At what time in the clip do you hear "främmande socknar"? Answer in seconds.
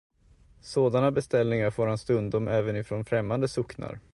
3.05-3.99